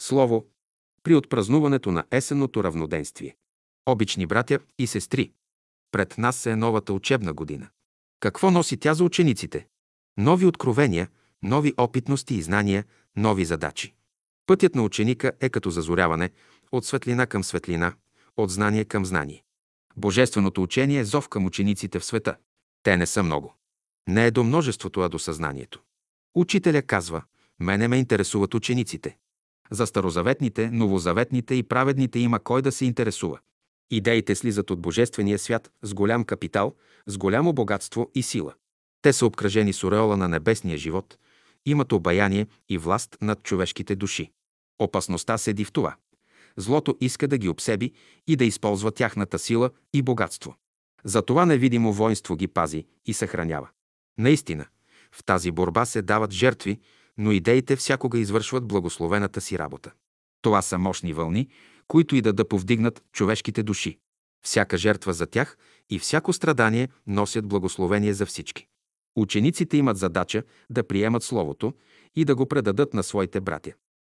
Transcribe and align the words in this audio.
Слово 0.00 0.46
при 1.02 1.14
отпразнуването 1.14 1.92
на 1.92 2.04
есенното 2.10 2.64
равноденствие. 2.64 3.36
Обични 3.86 4.26
братя 4.26 4.58
и 4.78 4.86
сестри, 4.86 5.32
пред 5.92 6.18
нас 6.18 6.46
е 6.46 6.56
новата 6.56 6.92
учебна 6.92 7.32
година. 7.32 7.68
Какво 8.20 8.50
носи 8.50 8.76
тя 8.76 8.94
за 8.94 9.04
учениците? 9.04 9.66
Нови 10.16 10.46
откровения, 10.46 11.08
нови 11.42 11.74
опитности 11.76 12.34
и 12.34 12.42
знания, 12.42 12.84
нови 13.16 13.44
задачи. 13.44 13.94
Пътят 14.46 14.74
на 14.74 14.82
ученика 14.82 15.32
е 15.40 15.48
като 15.48 15.70
зазоряване 15.70 16.30
от 16.72 16.84
светлина 16.84 17.26
към 17.26 17.44
светлина, 17.44 17.94
от 18.36 18.50
знание 18.50 18.84
към 18.84 19.06
знание. 19.06 19.44
Божественото 19.96 20.62
учение 20.62 20.98
е 20.98 21.04
зов 21.04 21.28
към 21.28 21.46
учениците 21.46 21.98
в 21.98 22.04
света. 22.04 22.36
Те 22.82 22.96
не 22.96 23.06
са 23.06 23.22
много. 23.22 23.54
Не 24.08 24.26
е 24.26 24.30
до 24.30 24.44
множеството, 24.44 25.00
а 25.00 25.08
до 25.08 25.18
съзнанието. 25.18 25.82
Учителя 26.34 26.82
казва, 26.82 27.22
мене 27.60 27.88
ме 27.88 27.96
интересуват 27.96 28.54
учениците. 28.54 29.16
За 29.70 29.86
старозаветните, 29.86 30.70
новозаветните 30.70 31.54
и 31.54 31.62
праведните 31.62 32.18
има 32.18 32.40
кой 32.40 32.62
да 32.62 32.72
се 32.72 32.84
интересува. 32.84 33.38
Идеите 33.90 34.34
слизат 34.34 34.70
от 34.70 34.80
Божествения 34.80 35.38
свят 35.38 35.70
с 35.82 35.94
голям 35.94 36.24
капитал, 36.24 36.74
с 37.06 37.18
голямо 37.18 37.52
богатство 37.52 38.10
и 38.14 38.22
сила. 38.22 38.54
Те 39.02 39.12
са 39.12 39.26
обкръжени 39.26 39.72
с 39.72 39.84
ореола 39.84 40.16
на 40.16 40.28
небесния 40.28 40.78
живот, 40.78 41.18
имат 41.66 41.92
обаяние 41.92 42.46
и 42.68 42.78
власт 42.78 43.16
над 43.20 43.42
човешките 43.42 43.96
души. 43.96 44.32
Опасността 44.78 45.38
седи 45.38 45.64
в 45.64 45.72
това. 45.72 45.96
Злото 46.56 46.96
иска 47.00 47.28
да 47.28 47.38
ги 47.38 47.48
обсеби 47.48 47.92
и 48.26 48.36
да 48.36 48.44
използва 48.44 48.92
тяхната 48.92 49.38
сила 49.38 49.70
и 49.92 50.02
богатство. 50.02 50.54
Затова 51.04 51.46
невидимо 51.46 51.92
воинство 51.92 52.36
ги 52.36 52.48
пази 52.48 52.86
и 53.06 53.12
съхранява. 53.12 53.68
Наистина, 54.18 54.66
в 55.12 55.24
тази 55.24 55.50
борба 55.50 55.84
се 55.84 56.02
дават 56.02 56.32
жертви, 56.32 56.80
но 57.18 57.32
идеите 57.32 57.76
всякога 57.76 58.18
извършват 58.18 58.66
благословената 58.66 59.40
си 59.40 59.58
работа. 59.58 59.92
Това 60.42 60.62
са 60.62 60.78
мощни 60.78 61.12
вълни, 61.12 61.48
които 61.88 62.16
и 62.16 62.20
да 62.20 62.32
да 62.32 62.48
повдигнат 62.48 63.02
човешките 63.12 63.62
души. 63.62 63.98
Всяка 64.44 64.78
жертва 64.78 65.12
за 65.12 65.26
тях 65.26 65.56
и 65.90 65.98
всяко 65.98 66.32
страдание 66.32 66.88
носят 67.06 67.48
благословение 67.48 68.14
за 68.14 68.26
всички. 68.26 68.66
Учениците 69.16 69.76
имат 69.76 69.96
задача 69.96 70.42
да 70.70 70.86
приемат 70.86 71.22
Словото 71.22 71.74
и 72.16 72.24
да 72.24 72.34
го 72.34 72.46
предадат 72.46 72.94
на 72.94 73.02
своите 73.02 73.40
братя. 73.40 73.72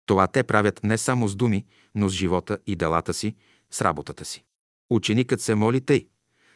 Това 0.07 0.27
те 0.27 0.43
правят 0.43 0.81
не 0.85 0.99
само 0.99 1.29
с 1.29 1.37
думи, 1.37 1.67
но 1.95 2.09
с 2.09 2.13
живота 2.13 2.59
и 2.67 2.77
делата 2.77 3.15
си, 3.15 3.35
с 3.71 3.81
работата 3.81 4.25
си. 4.25 4.45
Ученикът 4.91 5.41
се 5.41 5.55
моли 5.55 5.81
тъй, 5.81 6.09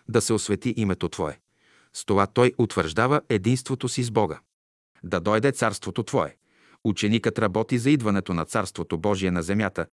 да 0.08 0.20
се 0.20 0.32
освети 0.32 0.74
името 0.76 1.08
Твое. 1.08 1.38
С 1.92 2.04
това 2.04 2.26
той 2.26 2.52
утвърждава 2.58 3.20
единството 3.28 3.88
си 3.88 4.02
с 4.02 4.10
Бога. 4.10 4.40
Да 5.04 5.20
дойде 5.20 5.52
царството 5.52 6.02
Твое. 6.02 6.36
Ученикът 6.84 7.38
работи 7.38 7.78
за 7.78 7.90
идването 7.90 8.34
на 8.34 8.44
Царството 8.44 8.98
Божие 8.98 9.30
на 9.30 9.42
земята 9.42 9.86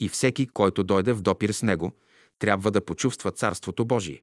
и 0.00 0.08
всеки, 0.08 0.46
който 0.46 0.84
дойде 0.84 1.12
в 1.12 1.22
допир 1.22 1.50
с 1.50 1.62
него, 1.62 1.92
трябва 2.38 2.70
да 2.70 2.84
почувства 2.84 3.30
Царството 3.30 3.84
Божие. 3.84 4.22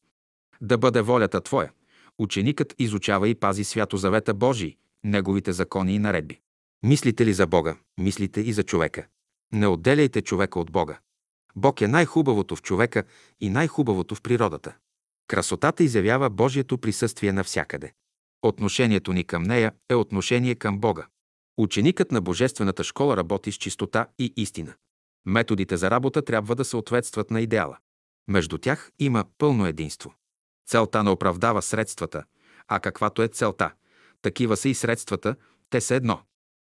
Да 0.62 0.78
бъде 0.78 1.02
волята 1.02 1.42
Твоя. 1.42 1.72
Ученикът 2.20 2.76
изучава 2.80 3.30
и 3.30 3.36
пази 3.36 3.64
свято 3.64 3.98
завета 3.98 4.34
Божий, 4.34 4.78
неговите 5.04 5.54
закони 5.54 5.96
и 5.96 6.00
наредби. 6.00 6.40
Мислите 6.84 7.26
ли 7.26 7.34
за 7.34 7.48
Бога, 7.48 7.78
мислите 7.98 8.42
и 8.42 8.54
за 8.54 8.64
човека. 8.64 9.08
Не 9.54 9.68
отделяйте 9.68 10.22
човека 10.22 10.60
от 10.60 10.72
Бога. 10.72 11.00
Бог 11.56 11.82
е 11.82 11.88
най-хубавото 11.88 12.56
в 12.56 12.62
човека 12.62 13.04
и 13.42 13.50
най-хубавото 13.50 14.16
в 14.16 14.22
природата. 14.22 14.76
Красотата 15.28 15.84
изявява 15.84 16.30
Божието 16.30 16.78
присъствие 16.78 17.32
навсякъде. 17.32 17.94
Отношението 18.44 19.14
ни 19.14 19.24
към 19.24 19.44
нея 19.44 19.72
е 19.90 19.96
отношение 19.96 20.56
към 20.56 20.80
Бога. 20.80 21.08
Ученикът 21.58 22.12
на 22.12 22.22
Божествената 22.22 22.84
школа 22.84 23.18
работи 23.18 23.52
с 23.52 23.56
чистота 23.56 24.08
и 24.20 24.34
истина. 24.38 24.74
Методите 25.26 25.78
за 25.78 25.92
работа 25.92 26.22
трябва 26.22 26.56
да 26.56 26.66
съответстват 26.66 27.32
на 27.32 27.42
идеала. 27.42 27.78
Между 28.28 28.58
тях 28.58 28.92
има 29.00 29.26
пълно 29.38 29.66
единство. 29.66 30.14
Целта 30.68 31.04
не 31.04 31.10
оправдава 31.10 31.62
средствата, 31.62 32.24
а 32.68 32.80
каквато 32.80 33.22
е 33.22 33.28
целта, 33.28 33.72
такива 34.22 34.58
са 34.58 34.70
и 34.70 34.74
средствата, 34.74 35.36
те 35.70 35.82
са 35.82 35.96
едно. 35.96 36.20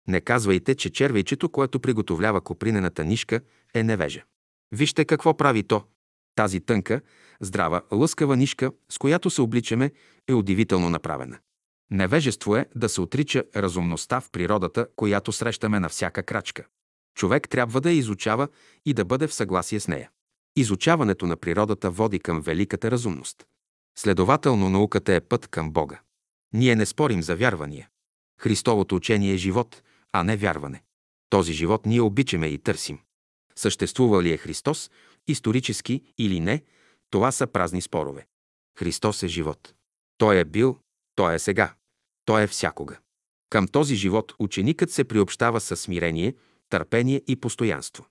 Не 0.08 0.20
казвайте, 0.20 0.74
че 0.74 0.90
червейчето, 0.90 1.48
което 1.48 1.80
приготовлява 1.80 2.40
копринената 2.40 3.04
нишка, 3.04 3.40
е 3.74 3.82
невежа. 3.82 4.24
Вижте 4.72 5.04
какво 5.04 5.36
прави 5.36 5.62
то. 5.62 5.84
Тази 6.34 6.60
тънка, 6.60 7.00
здрава, 7.40 7.82
лъскава 7.92 8.36
нишка, 8.36 8.72
с 8.88 8.98
която 8.98 9.30
се 9.30 9.40
обличаме, 9.40 9.92
е 10.28 10.34
удивително 10.34 10.90
направена. 10.90 11.38
Невежество 11.90 12.56
е 12.56 12.66
да 12.74 12.88
се 12.88 13.00
отрича 13.00 13.44
разумността 13.56 14.20
в 14.20 14.30
природата, 14.30 14.86
която 14.96 15.32
срещаме 15.32 15.80
на 15.80 15.88
всяка 15.88 16.22
крачка. 16.22 16.64
Човек 17.14 17.48
трябва 17.48 17.80
да 17.80 17.90
я 17.90 17.96
изучава 17.96 18.48
и 18.86 18.94
да 18.94 19.04
бъде 19.04 19.26
в 19.26 19.34
съгласие 19.34 19.80
с 19.80 19.88
нея. 19.88 20.10
Изучаването 20.56 21.26
на 21.26 21.36
природата 21.36 21.90
води 21.90 22.18
към 22.18 22.40
великата 22.40 22.90
разумност. 22.90 23.46
Следователно, 23.98 24.70
науката 24.70 25.14
е 25.14 25.20
път 25.20 25.48
към 25.48 25.72
Бога. 25.72 26.00
Ние 26.54 26.76
не 26.76 26.86
спорим 26.86 27.22
за 27.22 27.36
вярвания. 27.36 27.88
Христовото 28.40 28.94
учение 28.94 29.32
е 29.32 29.36
живот, 29.36 29.82
а 30.12 30.24
не 30.24 30.36
вярване. 30.36 30.82
Този 31.30 31.52
живот 31.52 31.86
ние 31.86 32.00
обичаме 32.00 32.46
и 32.46 32.58
търсим. 32.58 32.98
Съществува 33.56 34.22
ли 34.22 34.32
е 34.32 34.36
Христос, 34.36 34.90
исторически 35.28 36.02
или 36.18 36.40
не, 36.40 36.62
това 37.10 37.32
са 37.32 37.46
празни 37.46 37.80
спорове. 37.80 38.26
Христос 38.78 39.22
е 39.22 39.28
живот. 39.28 39.74
Той 40.18 40.38
е 40.38 40.44
бил, 40.44 40.78
той 41.18 41.34
е 41.34 41.38
сега, 41.38 41.74
той 42.24 42.42
е 42.42 42.46
всякога. 42.46 42.98
Към 43.50 43.68
този 43.68 43.94
живот 43.94 44.34
ученикът 44.38 44.90
се 44.90 45.04
приобщава 45.04 45.60
със 45.60 45.80
смирение, 45.80 46.34
търпение 46.68 47.22
и 47.26 47.36
постоянство. 47.36 48.06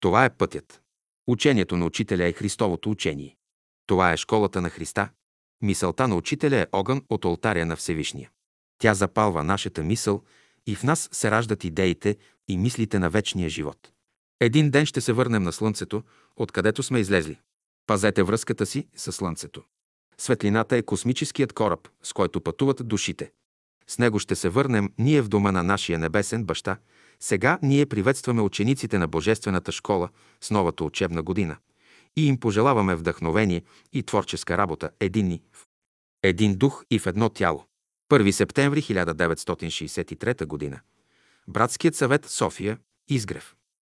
Това 0.00 0.24
е 0.24 0.36
пътят. 0.36 0.82
Учението 1.26 1.76
на 1.76 1.86
учителя 1.86 2.24
е 2.24 2.32
Христовото 2.32 2.90
учение. 2.90 3.36
Това 3.86 4.12
е 4.12 4.16
школата 4.16 4.60
на 4.60 4.70
Христа. 4.70 5.08
Мисълта 5.62 6.08
на 6.08 6.16
учителя 6.16 6.56
е 6.56 6.66
огън 6.72 7.02
от 7.08 7.24
алтаря 7.24 7.66
на 7.66 7.76
Всевишния. 7.76 8.30
Тя 8.78 8.94
запалва 8.94 9.44
нашата 9.44 9.82
мисъл 9.82 10.22
и 10.66 10.74
в 10.74 10.82
нас 10.82 11.08
се 11.12 11.30
раждат 11.30 11.64
идеите 11.64 12.16
и 12.48 12.58
мислите 12.58 12.98
на 12.98 13.10
вечния 13.10 13.48
живот. 13.48 13.92
Един 14.40 14.70
ден 14.70 14.86
ще 14.86 15.00
се 15.00 15.12
върнем 15.12 15.42
на 15.42 15.52
Слънцето, 15.52 16.02
откъдето 16.36 16.82
сме 16.82 17.00
излезли. 17.00 17.40
Пазете 17.86 18.22
връзката 18.22 18.66
си 18.66 18.88
с 18.96 19.12
Слънцето. 19.12 19.62
Светлината 20.18 20.76
е 20.76 20.82
космическият 20.82 21.52
кораб, 21.52 21.88
с 22.02 22.12
който 22.12 22.40
пътуват 22.40 22.88
душите. 22.88 23.30
С 23.86 23.98
него 23.98 24.18
ще 24.18 24.34
се 24.34 24.48
върнем 24.48 24.92
ние 24.98 25.22
в 25.22 25.28
дома 25.28 25.52
на 25.52 25.62
нашия 25.62 25.98
небесен 25.98 26.44
баща. 26.44 26.76
Сега 27.20 27.58
ние 27.62 27.86
приветстваме 27.86 28.42
учениците 28.42 28.98
на 28.98 29.08
Божествената 29.08 29.72
школа 29.72 30.08
с 30.40 30.50
новата 30.50 30.84
учебна 30.84 31.22
година 31.22 31.56
и 32.16 32.26
им 32.26 32.40
пожелаваме 32.40 32.94
вдъхновение 32.94 33.62
и 33.92 34.02
творческа 34.02 34.58
работа 34.58 34.90
единни 35.00 35.42
в 35.52 35.66
един 36.22 36.54
дух 36.54 36.84
и 36.90 36.98
в 36.98 37.06
едно 37.06 37.28
тяло. 37.28 37.64
1 38.10 38.30
септември 38.30 38.82
1963 38.82 40.70
г. 40.70 40.80
Братският 41.48 41.94
съвет 41.94 42.26
София, 42.26 42.78
Изгрев. 43.08 43.54